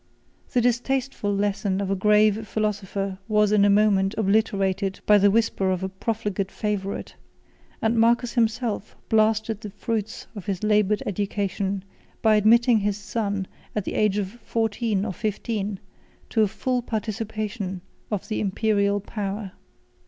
[0.51, 5.69] The distasteful lesson of a grave philosopher was, in a moment, obliterated by the whisper
[5.69, 7.13] of a profligate favorite;
[7.83, 11.83] and Marcus himself blasted the fruits of this labored education,
[12.23, 13.45] by admitting his son,
[13.75, 15.79] at the age of fourteen or fifteen,
[16.31, 19.51] to a full participation of the Imperial power.